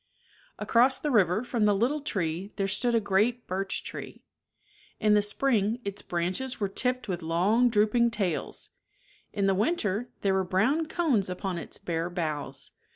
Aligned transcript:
Across 0.57 0.97
the 0.97 1.11
river 1.11 1.43
from 1.43 1.65
the 1.65 1.75
little 1.75 2.01
tree 2.01 2.53
there 2.55 2.67
stood 2.67 2.95
a 2.95 2.99
great 2.99 3.45
birch 3.45 3.83
tree. 3.83 4.23
In 4.99 5.13
the 5.13 5.21
spring 5.21 5.79
its 5.85 6.01
branches 6.01 6.59
were 6.59 6.69
tipped 6.69 7.07
with 7.07 7.21
long 7.21 7.69
drooping 7.69 8.09
tails, 8.09 8.69
in 9.31 9.45
the 9.45 9.53
winter 9.53 10.09
there 10.21 10.33
were 10.33 10.43
brown 10.43 10.87
cones 10.87 11.29
upon 11.29 11.59
its 11.59 11.77
bare 11.77 12.09
boughs. 12.09 12.71